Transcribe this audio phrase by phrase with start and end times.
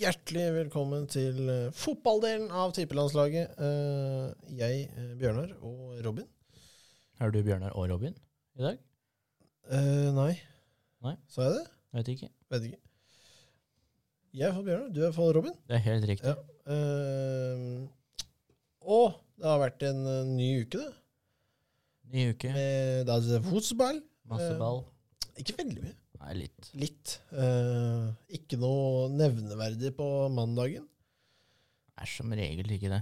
[0.00, 3.56] Hjertelig velkommen til eh, fotballdelen av tippelandslaget.
[3.60, 6.28] Eh, jeg, eh, Bjørnar og Robin.
[7.20, 8.14] Er du Bjørnar og Robin
[8.56, 8.78] i dag?
[9.68, 10.30] Eh, nei.
[11.04, 11.12] Nei.
[11.28, 11.66] Sa jeg det?
[11.98, 12.30] Vet ikke.
[12.54, 12.80] Vet ikke.
[14.40, 15.56] Jeg er for Bjørnar, du er for Robin.
[15.68, 16.32] Det er helt riktig.
[16.32, 16.36] Ja.
[16.70, 17.76] Eh,
[18.88, 20.92] og det har vært en eh, ny uke, det.
[22.10, 24.00] Ny uke, Med det er fotball.
[24.32, 24.80] masse eh, ball.
[25.36, 25.96] Ikke veldig mye.
[26.20, 26.68] Nei, litt.
[26.76, 27.14] Litt.
[27.32, 30.84] Eh, ikke noe nevneverdig på mandagen.
[32.00, 33.00] Er som regel ikke det.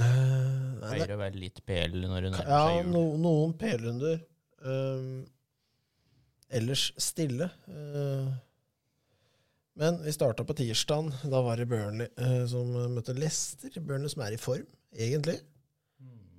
[0.00, 2.92] Eh, nei, det- Pleier å være litt PL når det nærmer Ja, seg jul.
[2.92, 4.24] no, noen PL-runder.
[4.64, 5.26] Um,
[6.50, 7.50] ellers stille.
[7.68, 8.32] Uh,
[9.76, 11.12] men vi starta på tirsdagen.
[11.30, 13.70] Da var det Burnley uh, som møtte Leicester.
[13.80, 14.66] Burnley som er i form,
[14.96, 15.40] egentlig.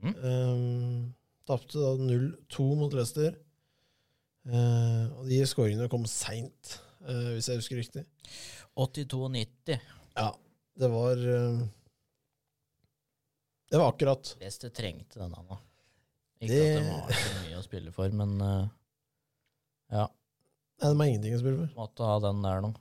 [0.02, 0.16] Mm.
[0.23, 3.36] Um, Tapte da 0-2 mot Leicester.
[4.46, 6.76] Uh, og de skåringene kom seint,
[7.08, 8.04] uh, hvis jeg husker riktig.
[8.78, 9.80] 82-90.
[10.20, 10.28] Ja,
[10.78, 11.64] det var uh,
[13.72, 14.36] Det var akkurat.
[14.42, 15.58] Leicester trengte denne nå.
[16.44, 18.36] Ikke Det- at de har så mye å spille for, men
[19.90, 20.06] ja.
[20.82, 21.72] Nei, de har ingenting å spille for.
[21.80, 22.72] Måtte ha den der nå.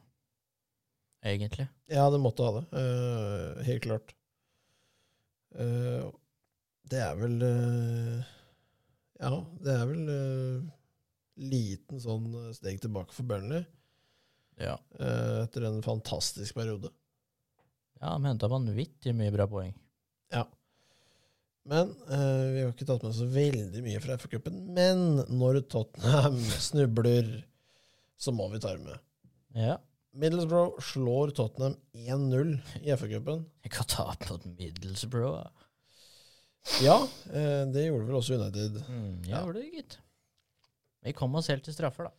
[1.25, 1.69] Egentlig.
[1.89, 3.65] Ja, det måtte ha det.
[3.65, 4.13] helt klart.
[5.55, 7.39] Det er vel
[9.23, 9.31] Ja,
[9.65, 10.03] det er vel
[11.41, 13.65] liten sånn eh, steg tilbake for Burnley
[14.61, 14.77] Ja.
[15.01, 16.91] eh, etter en fantastisk periode.
[18.01, 19.73] Ja, de henta vanvittig mye bra poeng.
[20.35, 20.45] Ja.
[21.65, 24.59] Men eh, vi har ikke tatt med så veldig mye fra FA-cupen.
[24.77, 26.37] Men når Tottenham
[26.69, 27.31] snubler,
[28.21, 29.01] så må vi ta det med.
[29.57, 29.79] Ja.
[30.15, 32.53] Middlesbrough slår Tottenham 1-0
[32.85, 33.47] i FA-cupen.
[33.65, 35.49] Jeg kan ta på Middlesbrough.
[36.85, 37.01] Ja,
[37.33, 38.79] eh, det gjorde vel også United.
[38.89, 39.41] Mm, Ja.
[39.43, 39.97] ja, det, gitt.
[41.05, 42.15] Vi kom oss helt til straffer, da.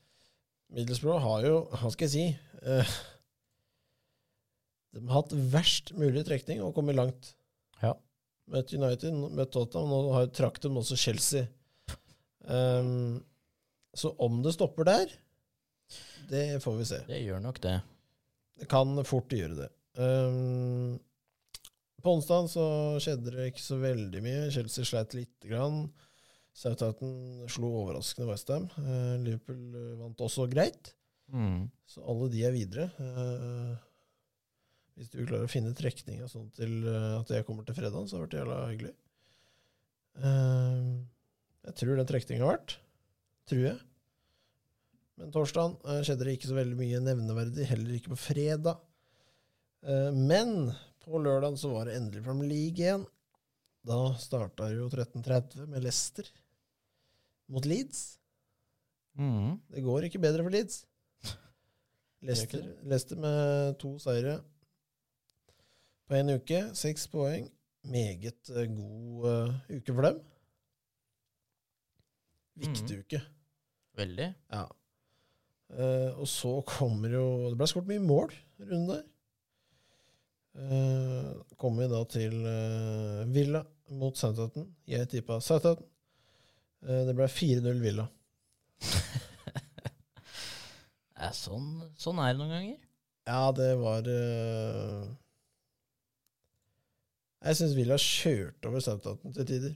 [0.75, 2.25] Middlesbrough har jo, hva skal jeg si
[2.65, 2.95] uh,
[4.95, 7.33] De har hatt verst mulig trekning og kommet langt.
[7.81, 7.93] Ja.
[8.51, 11.47] Møtt United, møtt Tottenham, nå har trakk dem også Chelsea.
[12.45, 13.23] Um,
[13.97, 15.11] så om det stopper der,
[16.29, 17.01] det får vi se.
[17.09, 17.79] Det gjør nok det.
[18.59, 19.69] Det kan fort gjøre det.
[19.99, 20.95] Um,
[22.05, 22.65] på onsdag så
[23.01, 24.49] skjedde det ikke så veldig mye.
[24.53, 25.87] Chelsea sleit lite grann.
[26.55, 28.69] Southampton slo overraskende Westham.
[28.79, 30.93] Uh, Liverpool eh, vant også greit.
[31.33, 31.65] Mm.
[31.89, 32.85] Så alle de er videre.
[33.01, 33.73] Eh,
[34.95, 38.21] hvis du klarer å finne trekninga sånn til at jeg kommer til fredag, så har
[38.21, 38.93] det vært jævla hyggelig.
[41.65, 42.77] Jeg tror den trekninga har vært.
[43.49, 43.81] Tror jeg.
[45.19, 48.79] Men torsdagen eh, skjedde det ikke så veldig mye nevneverdig, heller ikke på fredag.
[50.15, 50.71] Men
[51.03, 53.03] på lørdagen så var det endelig Premier League igjen.
[53.85, 56.31] Da starta jo 13.30 med Leicester
[57.51, 58.19] mot Leeds.
[59.15, 59.59] Mm.
[59.71, 60.85] Det går ikke bedre for Leeds.
[62.25, 64.39] Leicester, Leicester med to seire
[66.07, 66.61] på én uke.
[66.77, 67.49] Seks poeng.
[67.85, 70.21] Meget eh, god uh, uke for dem.
[72.55, 73.21] Viktig uke.
[73.95, 74.31] Veldig.
[74.51, 74.65] Ja.
[75.69, 79.03] Uh, og så kommer jo Det ble skåret mye mål runden der.
[80.55, 82.35] Uh, kommer vi da til
[83.33, 84.69] Villa mot Southampton.
[84.87, 85.89] Jeg tippa Southampton.
[86.83, 88.07] Eh, det ble 4-0 Villa.
[91.15, 92.79] Ja, sånn, sånn er det noen ganger.
[93.25, 95.05] Ja, det var uh...
[97.45, 99.73] Jeg syns Villa kjørte over Southampton til tider.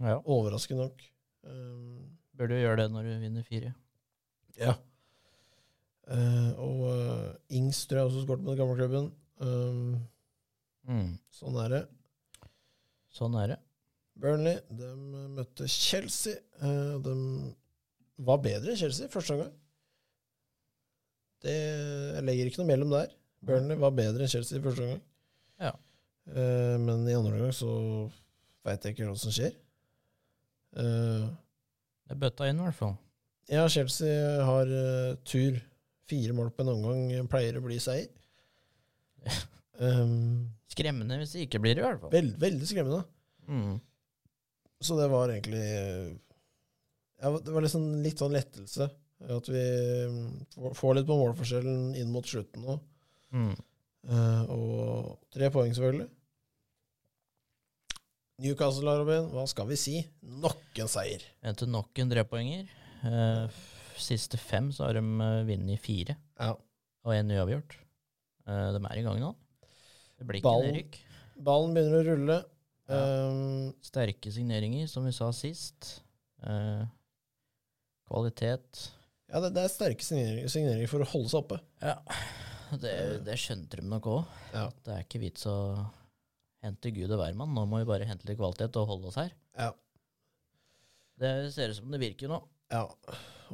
[0.00, 0.16] Ja.
[0.24, 1.04] Overraskende nok.
[1.44, 3.74] Um, Bør du gjøre det når du vinner fire?
[4.58, 4.74] ja.
[6.04, 9.06] Uh, og uh, Ings tror jeg også skåret med gamleklubben.
[9.44, 9.94] Um,
[10.84, 11.14] Mm.
[11.32, 11.78] sånn er det.
[13.16, 13.60] Sånn er det.
[14.20, 14.90] Burnley de
[15.34, 16.36] møtte Chelsea.
[16.62, 17.14] Uh, de
[18.24, 19.52] var bedre enn Chelsea første omgang.
[21.44, 21.54] Det,
[22.14, 23.10] jeg legger ikke noe mellom der.
[23.44, 25.02] Burnley var bedre enn Chelsea i første omgang.
[25.60, 25.72] Ja.
[26.30, 27.68] Eh, men i andre omgang så
[28.64, 29.52] veit jeg ikke hva som skjer.
[30.80, 31.26] Eh,
[32.08, 32.94] Det bøtta inn, i hvert fall.
[33.52, 35.60] ja, Chelsea har eh, tur.
[36.08, 38.10] Fire mål på en omgang pleier å bli seier.
[39.80, 42.10] Um, Skremmende hvis det ikke blir det, i hvert fall.
[42.12, 42.98] veld, veldig skremmende.
[43.48, 43.78] Mm.
[44.84, 45.62] Så det var egentlig
[47.22, 48.90] ja, Det var liksom litt sånn lettelse.
[49.24, 49.62] At vi
[50.10, 52.74] mm, får- litt på målforskjellen inn mot slutten nå.
[53.32, 53.54] Mm.
[54.04, 56.10] Uh, og tre poeng, selvfølgelig.
[58.44, 59.94] Newcastle, Robin, hva skal vi si?
[60.42, 61.22] Nok en seier.
[61.46, 62.66] Etter nok en trepoenger.
[63.04, 63.46] Uh,
[64.00, 66.50] siste fem så har de eh, vunnet fire, Ja.
[67.06, 67.76] og én uavgjort.
[68.48, 69.30] Uh, de er i gang nå.
[70.18, 70.98] Det blir ikke Ballen- nedrykk.
[71.46, 72.38] Ballen begynner å rulle.
[72.90, 72.98] Ja.
[73.30, 76.02] Um, Sterke signeringer, som vi sa sist.
[76.44, 76.82] Eh,
[78.10, 78.82] kvalitet.
[79.32, 81.58] ja, det, det er sterke signeringer, signeringer for å holde seg oppe.
[81.80, 81.94] Ja,
[82.82, 82.92] det,
[83.24, 84.34] det skjønte de nok òg.
[84.52, 84.66] Ja.
[84.84, 85.54] Det er ikke vits å
[86.64, 87.54] hente Gud og hvermann.
[87.56, 89.32] Nå må vi bare hente litt kvalitet og holde oss her.
[89.56, 89.70] Ja.
[91.20, 92.42] Det ser ut som det virker nå.
[92.74, 92.84] ja.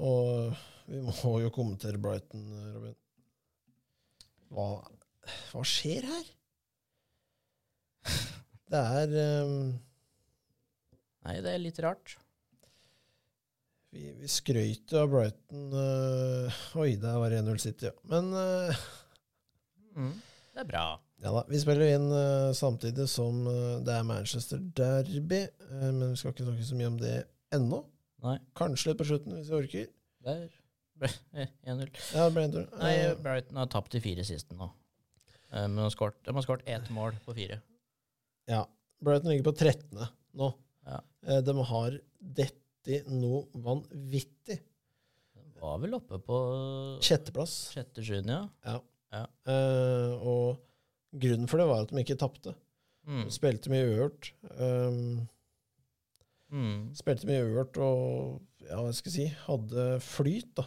[0.00, 0.54] Og
[0.90, 2.44] vi må jo kommentere Brighton,
[2.74, 2.94] Robin.
[4.50, 4.66] Hva,
[5.52, 6.30] hva skjer her?
[8.70, 9.14] Det er
[9.44, 9.54] um,
[11.26, 12.14] Nei, det er litt rart.
[13.90, 17.94] Vi, vi skrøt av Brighton uh, Oi, der var 1-0 City, ja.
[18.10, 18.82] Men uh,
[19.90, 20.12] Mm.
[20.54, 20.82] Det er bra.
[21.18, 23.40] ja da, vi spiller jo inn uh, samtidig som
[23.82, 25.40] det er Manchester Derby.
[25.72, 27.14] men vi skal ikke snakke så mye om det
[27.58, 27.80] ennå.
[28.22, 29.88] Nei, Kanskje litt på slutten, hvis vi orker.
[30.28, 30.44] der
[31.02, 31.10] ble
[31.74, 31.90] 1-0.
[32.14, 32.70] Ja, det ble en tur.
[32.78, 34.70] Nei, Brighton har tapt de fire siste nå.
[35.50, 37.58] Men de har skåret ett mål på fire.
[38.50, 38.64] Ja.
[39.00, 40.02] Brighton ligger på 13.
[40.36, 40.48] nå.
[40.88, 40.98] Ja.
[41.26, 44.58] Eh, de har dette noe vanvittig.
[45.36, 46.36] De var vel oppe på
[47.04, 47.54] Sjetteplass.
[47.74, 48.78] sjette-sjuende, ja.
[49.50, 50.60] Eh, og
[51.20, 52.54] grunnen for det var at de ikke tapte.
[53.08, 53.24] Mm.
[53.26, 54.32] De spilte mye uavgjort.
[54.56, 55.28] Um,
[56.50, 56.88] Mm.
[56.98, 60.64] spilte mye uavgjort og ja, hva skal jeg si, hadde flyt, da.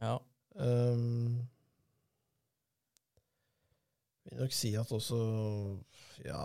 [0.00, 0.14] Ja.
[0.56, 1.42] Um,
[4.26, 5.18] vil nok si at også
[6.24, 6.40] Ja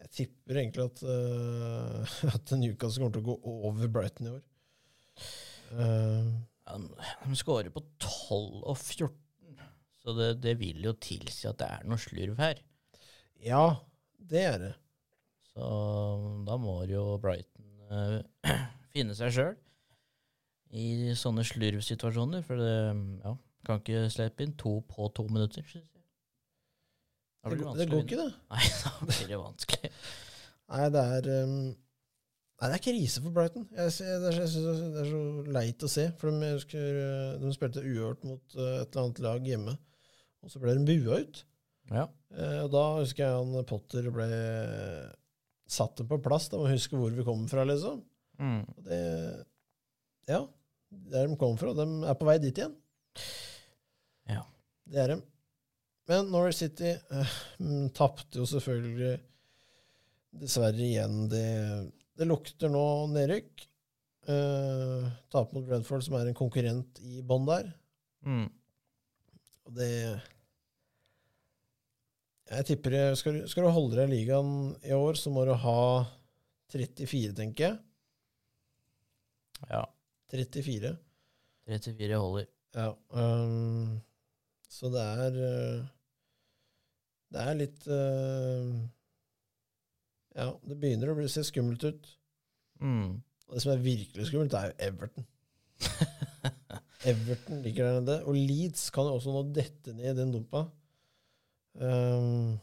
[0.00, 3.36] Jeg tipper egentlig at, uh, at Newcastle kommer til å gå
[3.68, 4.42] over Brighton i år.
[5.74, 6.32] Uh,
[6.64, 6.78] Ja,
[7.26, 9.10] De skårer på 12 og 14,
[10.00, 12.60] så det, det vil jo tilsi at det er noe slurv her.
[13.44, 13.64] ja,
[14.16, 14.72] det er det.
[15.52, 15.66] Så
[16.46, 18.20] da må jo Brighton uh,
[18.94, 19.54] finne seg sjøl
[20.74, 22.42] i sånne slurvsituasjoner.
[22.46, 22.72] For det
[23.22, 23.34] ja,
[23.68, 25.93] kan ikke slippe inn to på to minutter, Synes jeg.
[27.44, 28.28] Det, går- det går ikke, det.
[28.54, 29.90] Nei, da blir det vanskelig.
[30.74, 31.56] Nei, det er um,
[32.54, 33.64] Nei, det er krise for Brighton.
[33.74, 35.22] Jeg, jeg, det er, synes det er så
[35.56, 36.04] leit å se.
[36.20, 39.74] For de, husker, uh, de spilte uhørt mot uh, et eller annet lag hjemme,
[40.44, 41.42] og så ble de bua ut.
[41.92, 42.06] Ja.
[42.32, 44.28] Uh, og da husker jeg han Potter ble
[45.74, 46.46] satt dem på plass.
[46.52, 48.00] Da må huske hvor vi kommer fra, liksom.
[48.40, 48.62] Mm.
[48.70, 49.02] Og det
[50.30, 50.40] Ja,
[51.12, 51.74] der de kommer fra.
[51.76, 52.74] De er på vei dit igjen.
[54.30, 54.46] Ja.
[54.88, 55.20] Det er de.
[56.10, 57.36] Men Norwich City uh,
[57.96, 59.14] tapte jo selvfølgelig
[60.42, 61.28] dessverre igjen.
[61.32, 61.44] Det,
[62.18, 62.82] det lukter nå
[63.14, 63.64] nedrykk.
[64.28, 67.70] Uh, Tape mot Bredford, som er en konkurrent i bånn der.
[68.24, 68.46] Mm.
[69.68, 69.90] Og det
[72.52, 75.44] Jeg tipper det- skal, du- skal du holde deg i ligaen i år, så må
[75.48, 76.04] du ha
[76.72, 77.78] 34, tenker jeg.
[79.70, 79.84] ja.
[80.34, 80.90] 34.
[81.68, 82.46] 34 holder.
[82.74, 82.90] Ja.
[83.14, 84.00] Um,
[84.68, 85.84] så det er uh,
[87.34, 88.74] Det er litt uh,
[90.38, 92.10] Ja, det begynner å bli, se skummelt ut.
[92.82, 93.16] Mm.
[93.48, 95.26] Og det som er virkelig skummelt, er jo Everton.
[97.10, 98.18] Everton ligger der nede.
[98.24, 100.64] Og Leeds kan jo også nå dette ned i den dumpa.
[101.74, 102.54] Um,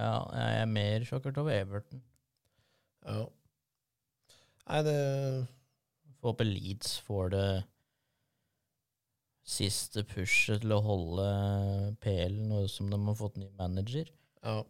[0.00, 2.00] Ja, jeg er mer sjokkert over Everton.
[3.04, 3.26] ja.
[4.70, 4.96] Nei, det
[6.20, 7.46] Får håpe Leeds får det
[9.50, 11.26] siste pushet til å holde
[12.02, 14.10] PL, nå som de har fått ny manager.
[14.44, 14.60] Ja.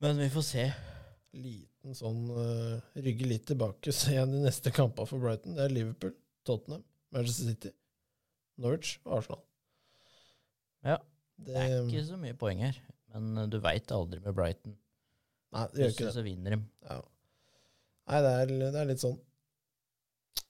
[0.00, 0.64] Men vi får se.
[1.36, 5.54] Liten sånn uh, Rygge litt tilbake, se igjen de neste kampene for Brighton.
[5.58, 6.14] Det er Liverpool,
[6.48, 6.82] Tottenham,
[7.14, 7.72] Manchester City,
[8.60, 9.42] Norwich og Arsenal.
[10.86, 10.98] Ja,
[11.36, 12.76] Det, Det er ikke så mye poeng her,
[13.14, 14.74] men eh, du veit aldri med Brighton.
[15.54, 16.14] Nei, det gjør ikke det.
[16.16, 16.60] så vinner de.
[16.88, 16.98] Ja.
[18.10, 19.16] Nei, det er, det er litt sånn.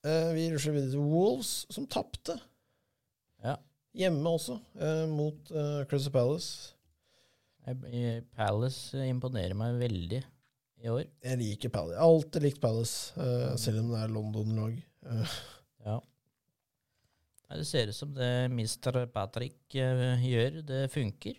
[0.00, 2.38] Eh, vi rusler videre til Wolves, som tapte.
[3.44, 3.58] Ja.
[3.96, 6.76] Hjemme også, uh, mot uh, Crystal Palace.
[8.34, 10.20] Palace imponerer meg veldig
[10.80, 11.02] i år.
[11.22, 11.94] Jeg liker Palace.
[11.94, 14.78] Jeg har alltid likt Palace, eh, selv om det er London-lag.
[15.84, 15.98] Ja.
[17.44, 19.04] Nei, Det ser ut som det Mr.
[19.12, 21.36] Patrick gjør, det funker.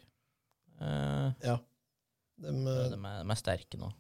[0.79, 1.57] Ja.
[2.37, 3.91] De, de, er, de er sterke nå.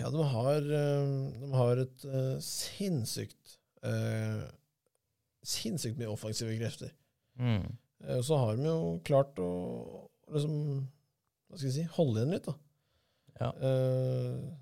[0.00, 1.08] Ja, de har, eh,
[1.40, 3.56] de har et uh, sinnssykt
[3.86, 4.44] uh,
[5.46, 6.92] Sinnssykt mye offensive krefter.
[7.38, 7.66] Mm.
[8.02, 9.50] Uh, Så har de jo klart å
[10.34, 10.54] liksom,
[11.48, 12.56] hva skal jeg si, holde igjen litt, da.
[13.36, 13.50] Ja.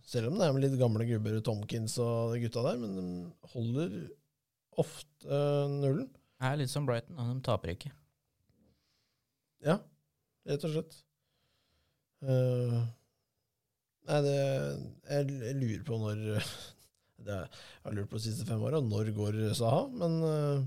[0.03, 3.05] Selv om det er med litt gamle gubber, Tomkins og de gutta der, men de
[3.53, 3.93] holder
[4.83, 5.39] ofte
[5.71, 6.09] nullen.
[6.43, 7.93] Det er litt som Brighton, og de taper ikke.
[9.65, 9.79] Ja,
[10.51, 10.97] rett og slett.
[12.27, 12.81] Eh,
[14.09, 16.25] nei, det Jeg, lurer på når
[17.27, 19.87] det Jeg har lurt på de siste fem åra, når går Saha?
[19.93, 20.65] Men uh,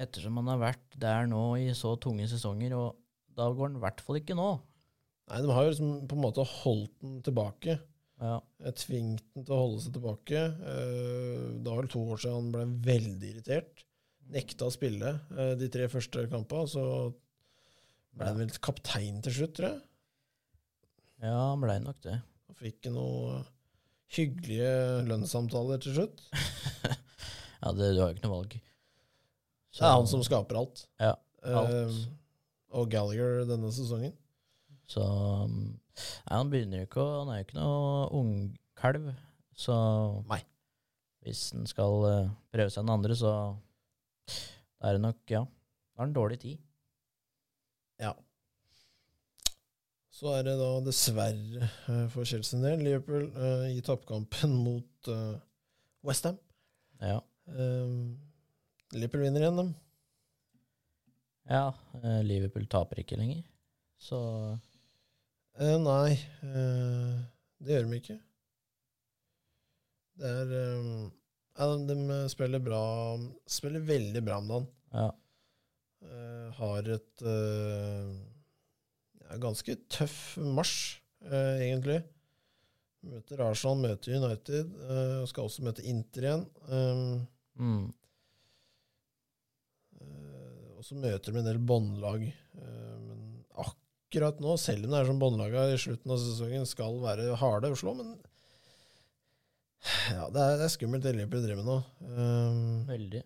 [0.00, 2.96] Ettersom han har vært der nå i så tunge sesonger, og
[3.38, 4.48] da går han i hvert fall ikke nå.
[5.30, 7.76] nei, de har jo liksom på en måte holdt den tilbake.
[8.22, 8.40] Ja.
[8.64, 10.42] Jeg Tvingt den til å holde seg tilbake.
[10.58, 13.86] Uh, det var vel to år siden han ble veldig irritert.
[14.34, 16.84] Nekta å spille uh, de tre første kampene, så
[18.14, 19.82] ble han vel kaptein til slutt, tror jeg.
[21.24, 22.18] Ja, han blei nok det.
[22.54, 23.42] Og fikk noen
[24.14, 24.74] hyggelige
[25.10, 26.22] lønnssamtaler til slutt.
[27.64, 28.54] Ja, det, du har jo ikke noe valg.
[29.72, 30.82] Så, Det er han som skaper alt.
[31.00, 31.14] Ja,
[31.48, 31.70] alt.
[31.72, 31.94] Eh,
[32.76, 34.12] og Gallagher denne sesongen.
[34.84, 35.54] Så um,
[35.94, 39.06] Nei, han begynner jo ikke å Han er jo ikke noe ungkalv,
[39.56, 39.76] så
[40.28, 40.42] Nei.
[41.24, 43.32] hvis han skal eh, prøve seg den andre, så
[44.84, 46.60] er det nok Ja, da har han dårlig tid.
[48.02, 48.12] Ja.
[50.14, 55.34] Så er det da dessverre eh, for Chelsea del Liverpool eh, i toppkampen mot uh,
[56.06, 56.36] Westham.
[57.02, 57.16] Ja.
[57.50, 58.14] Um,
[58.94, 59.72] Liverpool vinner igjen, dem.
[61.50, 61.64] ja
[61.98, 63.42] eh, Liverpool taper ikke lenger,
[64.00, 64.20] så
[64.54, 66.14] uh, nei,
[66.46, 67.18] uh,
[67.58, 68.16] det gjør de ikke.
[70.22, 71.10] Det er um,
[71.58, 72.84] ja, de, de spiller bra
[73.50, 74.70] Spiller veldig bra om dagen.
[74.94, 75.10] ja.
[76.04, 78.33] Uh, har et eh, ja,
[79.42, 82.00] ganske tøff marsj, eh, egentlig.
[83.04, 86.44] Møter Arsenal, møter United, eh, skal også møte Inter igjen.
[86.70, 87.22] Um,
[87.54, 87.92] Mm.
[90.00, 92.26] Eh, og så møter de en del båndlag.
[92.26, 96.98] Eh, men akkurat nå, selv om det er som båndlaga i slutten av sesongen skal
[97.02, 98.16] være harde å slå, men
[100.14, 101.78] ja, det er, det er skummelt det Liverpool driver med nå.
[102.16, 103.20] Um, Veldig.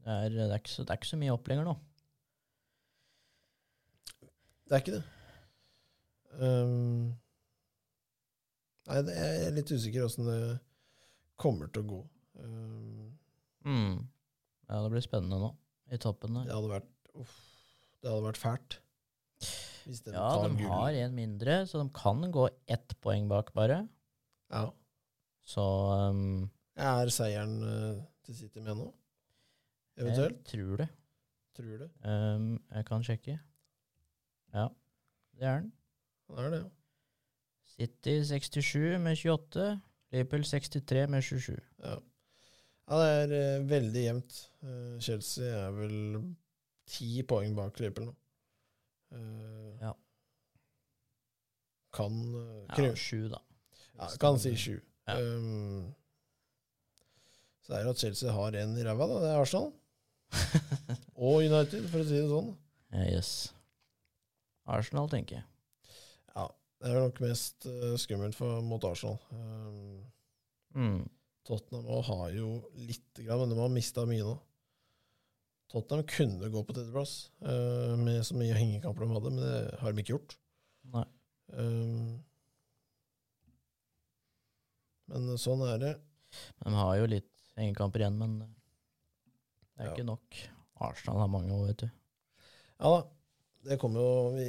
[0.00, 1.74] Det er, det, er så, det er ikke så mye opp lenger nå.
[4.70, 5.04] Det er ikke det.
[6.40, 7.08] Um,
[8.86, 10.36] nei, jeg er litt usikker åssen det
[11.40, 12.00] kommer til å gå.
[12.44, 12.86] Um,
[13.60, 14.06] Mm.
[14.70, 15.48] Ja, det blir spennende nå,
[15.92, 16.46] i toppen der.
[16.48, 16.86] det hadde vært
[17.20, 17.34] uff,
[18.00, 18.76] det hadde vært fælt.
[19.84, 20.70] Hvis de Ja, de gull.
[20.70, 23.82] har en mindre, så de kan gå ett poeng bak bare.
[24.48, 24.62] Ja.
[25.44, 25.60] Så
[26.08, 26.48] um,
[26.80, 28.88] Er seieren uh, til City med nå?
[30.00, 30.40] Eventuelt?
[30.40, 30.88] jeg tror det.
[31.60, 31.90] Tror det.
[32.06, 33.36] Um, jeg kan sjekke.
[34.54, 34.66] Ja,
[35.38, 35.72] det er den.
[36.30, 36.68] Det er det, ja.
[37.70, 39.80] City 67 med 28.
[40.12, 41.56] Liverpool 63 med 27.
[41.84, 41.96] Ja,
[42.90, 44.40] ja det er eh, veldig jevnt.
[44.62, 45.96] Eh, Chelsea er vel
[46.90, 48.16] ti poeng bak Liverpool nå.
[49.10, 49.92] Uh, Ja.
[51.92, 53.40] Kan uh, Ja, sju, da.
[53.98, 54.76] ja, kan si sju.
[55.08, 55.16] Ja.
[55.18, 55.94] Um,
[57.66, 59.16] så er jo at Chelsea har en i ræva, da.
[59.24, 59.72] Det er Arsenal.
[61.26, 62.52] Og United, for å si det sånn.
[62.94, 63.32] Ja, yes.
[64.70, 65.46] Arsenal, tenker jeg.
[66.36, 66.44] Ja,
[66.80, 69.18] det er nok mest uh, skummelt for, mot Arsenal.
[69.34, 70.06] Um,
[70.70, 71.00] Mm.
[71.48, 72.48] Tottenham har jo
[72.78, 74.36] litt, grann, men de har mista mye nå.
[75.72, 79.90] Tottenham kunne gå på tredjeplass uh, med så mye hengekamper de hadde, men det har
[79.96, 80.36] de ikke gjort.
[80.94, 81.02] Nei.
[81.58, 82.20] Um,
[85.10, 85.92] men sånn er det.
[86.62, 89.94] De har jo litt hengekamper igjen, men det er Ja.
[89.96, 90.38] ikke nok.
[90.86, 91.90] Arsenal har mange år, vet du.
[92.80, 93.00] Ja da,
[93.66, 94.48] det kommer jo Vi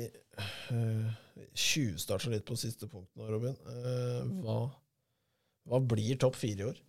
[0.76, 1.10] uh,
[1.58, 3.56] tjuvstarta litt på siste punkt nå, Robin.
[3.68, 4.58] Uh, hva,
[5.68, 6.82] hva blir topp fire i år?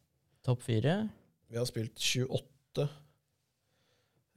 [0.47, 0.97] Topp fire.
[1.50, 2.87] Vi har spilt 28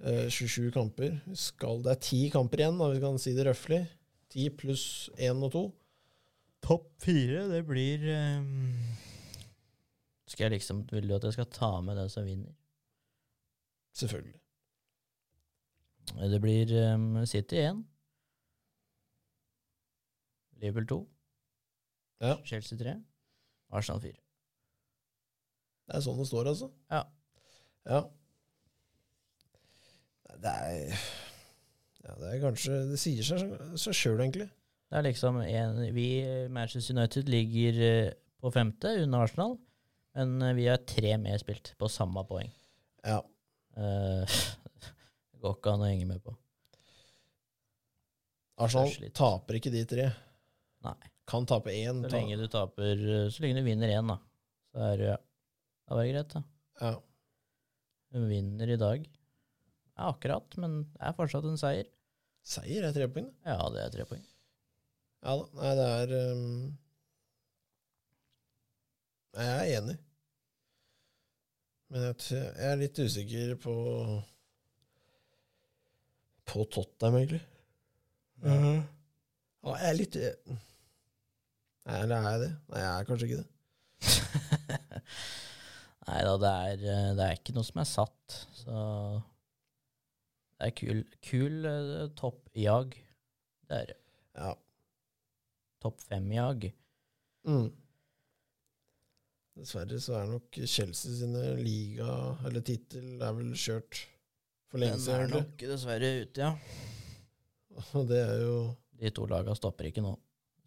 [0.06, 1.20] uh, 27 kamper.
[1.26, 3.84] Vi skal, det er ti kamper igjen, da, vi kan si det røftlig.
[4.36, 5.66] 10 pluss 1 og 2.
[6.66, 8.96] Topp fire, det blir um...
[10.26, 12.56] Skal jeg liksom Vil du at jeg skal ta med den som vinner?
[13.96, 14.40] Selvfølgelig.
[16.14, 17.82] Det blir um, City 1.
[20.62, 21.00] Liverpool 2.
[22.24, 22.38] Ja.
[22.46, 22.96] Chelsea 3.
[23.76, 24.16] Arsenal 4.
[25.86, 26.70] Det er sånn det står, altså.
[26.94, 27.04] Ja.
[27.86, 28.02] Ja.
[30.42, 30.96] Det er
[32.06, 34.50] Ja, det er kanskje Det sier seg seg sjøl, egentlig.
[34.90, 36.08] Det er liksom en, Vi,
[36.54, 39.56] Manchester United, ligger eh, på femte under Arsenal,
[40.18, 42.52] men eh, vi har tre mer spilt på samme poeng.
[43.06, 43.22] Ja.
[43.78, 44.38] Eh,
[45.36, 46.34] det går ikke an å henge med på.
[48.64, 50.06] Arsenal taper ikke de tre.
[50.86, 50.96] Nei.
[51.28, 52.04] Kan tape én.
[52.06, 53.00] Så lenge du taper
[53.34, 54.20] Så lenge du vinner én, da.
[54.72, 55.18] Så er det ja.
[55.86, 56.44] Da var det greit, da.
[56.82, 56.94] ja.
[58.16, 59.04] Hun vinner i dag.
[59.96, 61.90] Ja, akkurat, men det er fortsatt en seier.
[62.46, 63.56] Seier er tre poeng, da.
[63.58, 64.24] Ja, det er tre poeng.
[65.26, 65.46] Ja da.
[65.60, 66.48] Nei, det er um...
[69.36, 69.98] Jeg er enig.
[71.92, 73.76] Men jeg, jeg er litt usikker på
[76.46, 77.42] På Tottenham, egentlig.
[78.46, 80.18] Ja, jeg er litt
[81.86, 82.52] eller er jeg det?
[82.72, 83.50] Nei, jeg er kanskje ikke det.
[86.06, 88.80] Nei da, det er, eh, det er ikke noe som er satt, så
[90.56, 92.98] Det er kul, kul eh, toppjag.
[93.70, 93.98] Det er det.
[94.40, 94.54] Ja.
[95.84, 96.72] Topp fem-jag.
[97.46, 97.70] Mm.
[99.56, 102.10] Dessverre så er nok Chelsea sine liga,
[102.48, 104.02] eller tittel, er vel kjørt
[104.72, 106.54] for lenge Den er nok dessverre ute, ja.
[107.98, 108.56] Og det er jo
[108.96, 110.14] De to laga stopper ikke nå.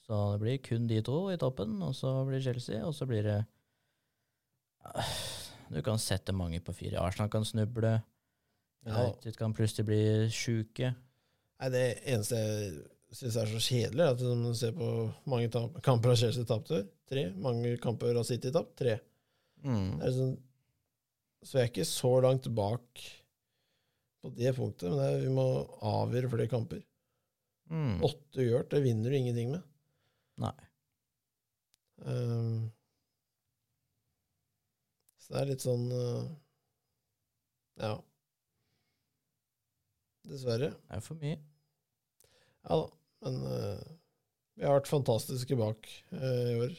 [0.05, 3.27] Så det blir kun de to i toppen, og så blir Chelsea, og så blir
[3.27, 3.39] det
[5.73, 7.01] Du kan sette mange på fire.
[7.03, 7.99] Arsenal kan snuble.
[8.89, 9.11] Ja.
[9.37, 10.01] Kan plutselig bli
[10.33, 10.95] sjuke.
[11.59, 12.39] Nei, det eneste
[13.09, 14.89] jeg syns er så kjedelig, er at når man ser på
[15.33, 17.29] mange tap kamper av Chelsea tapte, tre.
[17.41, 18.99] Mange kamper av City tapt, tre.
[19.65, 19.97] Mm.
[19.99, 20.35] Det er sånn,
[21.43, 23.05] så jeg er ikke så langt bak
[24.29, 25.47] på det punktet, men det er, vi må
[25.89, 26.83] avgjøre flere kamper.
[27.69, 27.99] Mm.
[28.07, 29.65] Åtte uavgjort, det vinner du ingenting med.
[30.41, 30.55] Nei.
[32.07, 32.69] Um,
[35.19, 36.29] så det er litt sånn uh,
[37.83, 37.97] Ja.
[40.29, 40.71] Dessverre.
[40.77, 41.41] Det er for mye.
[42.69, 42.87] Ja da,
[43.25, 43.89] men uh,
[44.59, 46.79] vi har vært fantastiske bak uh, i år.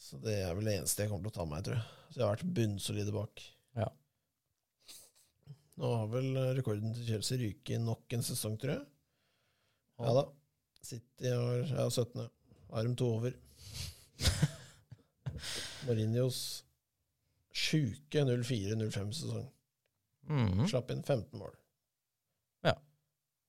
[0.00, 1.88] Så det er vel det eneste jeg kommer til å ta med meg, tror jeg.
[2.10, 3.42] Så jeg har vært bunnsolide bak.
[3.78, 3.90] Ja.
[5.80, 8.86] Nå har vel eh, rekorden til Chelsea ryket nok en sesong, tror jeg.
[10.00, 10.26] Ja da.
[10.84, 12.26] City har ja, 17.
[12.70, 13.36] Har de to over.
[15.86, 16.40] Mourinhos
[17.52, 19.48] sjuke 04-05-sesong.
[20.30, 20.66] Mm.
[20.70, 21.54] Slapp inn 15 mål.
[22.64, 22.76] Ja.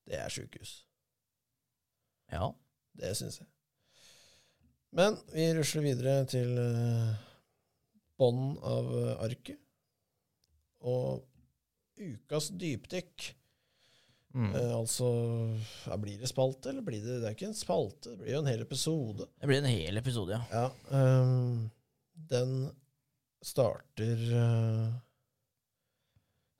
[0.08, 0.74] Det er sjukehus.
[2.32, 2.52] Ja.
[3.00, 3.48] Det syns jeg.
[4.92, 7.12] Men vi rusler videre til uh,
[8.20, 9.60] bånden av eh, arket.
[10.82, 11.22] Og
[12.02, 13.30] ukas dypdykk.
[14.32, 14.54] Mm.
[14.56, 15.08] Eh, altså
[15.90, 18.40] ja, Blir det spalte, eller blir det Det er ikke en spalte, det blir jo
[18.40, 19.26] en hel episode.
[19.42, 20.44] Det blir en hel episode, ja.
[20.56, 21.66] Ja, um,
[22.32, 22.54] den
[23.44, 24.94] starter uh,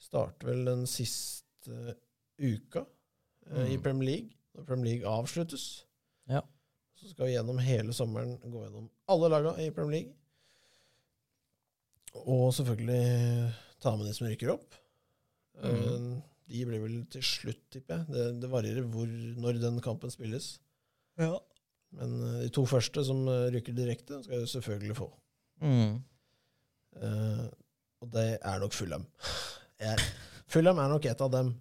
[0.02, 1.96] Starter vel den siste
[2.42, 2.84] uka
[3.52, 3.82] i Mm.
[3.84, 5.86] Premier League, når Premier League avsluttes.
[6.30, 6.42] Ja.
[6.96, 10.14] Så skal vi gjennom hele sommeren gå gjennom alle laga i Premier League.
[12.14, 14.76] Og selvfølgelig ta med de som rykker opp.
[15.60, 15.72] Mm.
[15.72, 16.20] Eh,
[16.52, 18.08] de blir vel til slutt, tipper jeg.
[18.16, 19.08] Det, det varierer hvor,
[19.44, 20.54] når den kampen spilles.
[21.20, 21.36] Ja.
[21.98, 25.10] Men eh, de to første som eh, rykker direkte, skal jeg selvfølgelig få.
[25.62, 26.00] Mm.
[27.02, 27.46] Uh,
[28.04, 29.06] og det er nok Fulham.
[30.52, 31.54] Fulham er nok et av dem.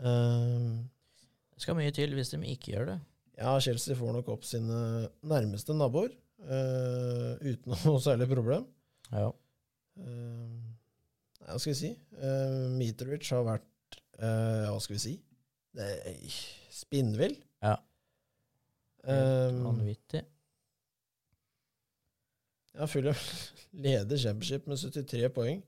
[0.00, 0.80] Uh,
[1.54, 2.96] Det skal mye til hvis de ikke gjør det.
[3.38, 6.10] ja, Chelsea får nok opp sine nærmeste naboer
[6.48, 8.66] uh, uten noe særlig problem.
[9.12, 9.28] Ja.
[10.00, 10.61] Eh, nei,
[11.52, 11.92] hva skal vi si?
[12.18, 15.14] Uh, Mitrovic har vært uh, Hva skal vi si?
[15.80, 16.36] Er
[16.72, 17.36] spinnvill.
[17.64, 17.76] Ja.
[19.08, 20.20] Eh, Vanvittig.
[22.76, 23.16] Ja, Fulham
[23.84, 25.62] leder Championship med 73 poeng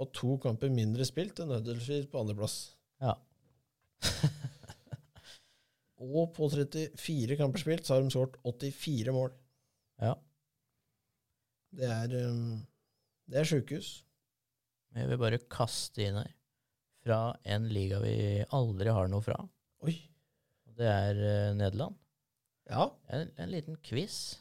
[0.00, 2.56] og to kamper mindre spilt enn Huddersfield på andreplass.
[3.02, 3.16] Ja.
[6.00, 9.34] Og på 34 kamper spilt så har de skåret 84 mål.
[10.00, 10.14] Ja.
[11.76, 12.62] Det er, um,
[13.28, 13.90] det er sjukehus.
[14.90, 16.32] Men jeg vil bare kaste inn her
[17.00, 18.14] fra en liga vi
[18.56, 19.38] aldri har noe fra.
[19.86, 19.96] Oi.
[20.80, 21.96] Det er eh, Nederland.
[22.70, 22.90] Ja.
[23.08, 24.40] En, en liten quiz.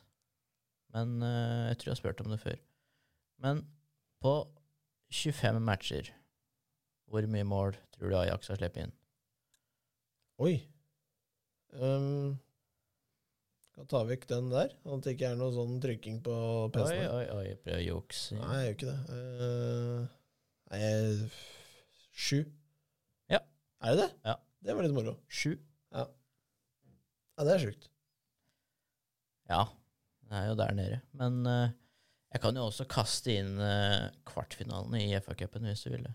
[0.96, 2.60] Men eh, jeg tror jeg har spurt om det før.
[3.44, 3.64] Men
[4.24, 4.34] på
[5.16, 6.12] 25 matcher,
[7.10, 8.94] hvor mye mål tror du Ajax har sluppet inn?
[10.40, 10.54] Oi.
[11.74, 12.38] Um,
[13.76, 16.70] kan ta vekk den der, sånn at det ikke er noe sånn trykking på Oi,
[16.76, 17.10] PC-en.
[17.16, 18.38] oi, oi, prøv å jukse.
[18.40, 19.20] Nei, jeg gjør ikke det.
[19.20, 20.19] Uh,
[20.72, 21.32] jeg-
[22.14, 22.44] sju.
[23.30, 23.40] Ja.
[23.82, 24.10] Er det det?
[24.26, 24.36] Ja.
[24.62, 25.16] Det var litt moro.
[25.30, 25.56] Sju.
[25.94, 26.06] Ja,
[27.46, 27.86] det er sjukt.
[29.50, 29.64] Ja,
[30.28, 30.98] det er jo der nede.
[31.14, 31.70] Men eh,
[32.34, 36.14] jeg kan jo også kaste inn uh, kvartfinalene i FA-cupen hvis du vil det.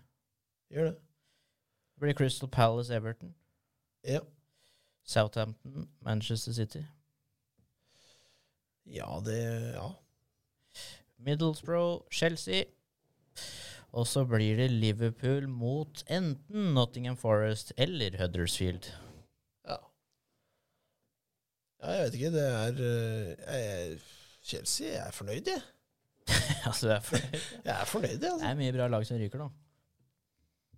[0.71, 0.95] Gjør det.
[1.95, 3.33] Det blir Crystal Palace Everton.
[4.03, 4.19] Ja.
[5.03, 6.83] Southampton Manchester City.
[8.85, 9.89] Ja, det Ja.
[11.17, 12.63] Middlesbrough Chelsea.
[13.95, 18.89] Og så blir det Liverpool mot enten Nottingham Forest eller Huddersfield.
[19.63, 19.77] Ja.
[21.79, 22.31] ja, jeg vet ikke.
[22.35, 23.99] Det er eh, jeg,
[24.43, 25.63] Chelsea jeg er fornøyd, jeg.
[26.67, 27.47] altså, jeg er, fornøyd.
[27.63, 28.19] Jeg er fornøyd, jeg.
[28.21, 28.49] det Altså.
[28.49, 29.47] er mye bra lag som ryker da.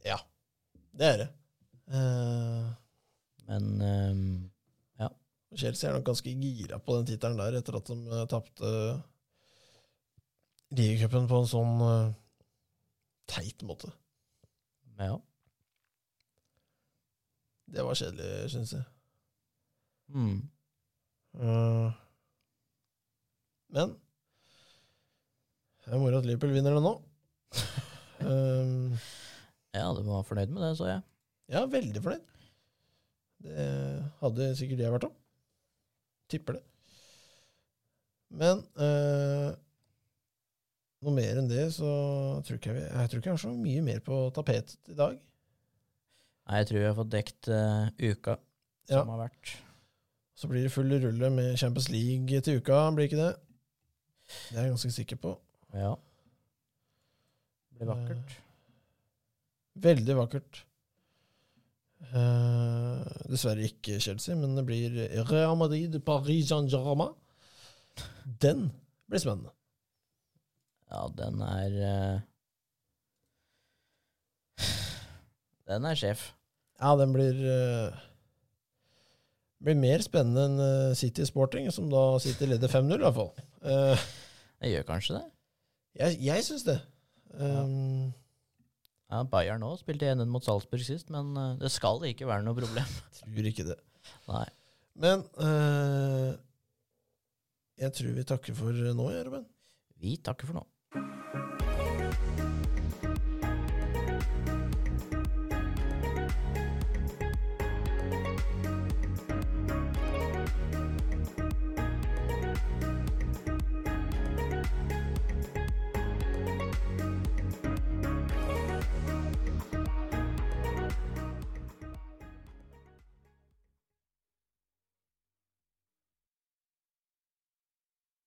[0.06, 0.19] Ja,
[0.99, 1.27] det er det.
[1.88, 2.69] Uh,
[3.47, 4.51] Men
[4.99, 5.08] Ja.
[5.56, 8.71] Chelsea er nok ganske gira på den tittelen der, etter at de uh, tapte
[10.75, 12.15] ligacupen på en sånn eh,
[13.28, 13.92] teit måte.
[15.00, 15.18] ja.
[17.68, 18.84] Det var kjedelig, syns jeg.
[20.16, 20.38] Mm.
[21.36, 21.92] Uh,
[23.76, 23.92] men
[25.84, 26.94] det er moro at Liverpool vinner det nå.
[28.24, 28.96] um,
[29.76, 31.04] Ja, du var fornøyd med det, så jeg.
[31.52, 32.24] ja, veldig fornøyd.
[33.44, 33.68] Det
[34.22, 35.13] hadde sikkert jeg vært òg.
[36.32, 36.63] Tipper det.
[38.42, 39.52] Men eh,
[41.05, 41.88] noe mer enn det, så
[42.45, 44.95] tror ikke jeg, vi- jeg tror ikke jeg har så mye mer på tapetet i
[44.97, 45.17] dag.
[46.47, 48.38] Nei, jeg tror vi har fått dekt uh, uka
[48.89, 49.01] Ja.
[49.01, 49.51] som har vært.
[50.38, 53.33] Så blir det full rulle med Champions League til uka, blir ikke det?
[54.49, 55.33] Det er jeg ganske sikker på.
[55.73, 55.93] Ja.
[57.71, 58.38] Det blir vakkert.
[59.88, 60.63] Veldig vakkert.
[62.13, 64.97] Uh, dessverre ikke Chelsea, men det blir
[65.31, 67.13] Real Madrid, Paris Saint-Germain.
[68.41, 68.67] Den
[69.10, 69.51] blir spennende.
[70.88, 72.19] Ja, den er uh,
[75.67, 76.30] Den er sjef.
[76.80, 78.04] Ja, den blir uh,
[79.63, 83.32] blir mer spennende enn eh, City Sporting, som da City leder 5-0, i hvert fall.
[83.65, 84.04] Uh,
[84.62, 85.26] Det gjør kanskje det.
[85.97, 86.78] jeg jeg syns det.
[87.34, 88.13] Um,
[89.10, 92.58] Ja, Bayern òg spilte 1-1 mot Salzburg sist, men uh, det skal ikke være noe
[92.58, 92.95] problem.
[93.17, 93.80] tror ikke det.
[94.30, 94.45] Nei.
[94.97, 95.26] Men
[97.78, 99.45] jeg tror vi takker for nå, Ruben.
[100.02, 100.63] Vi takker for nå.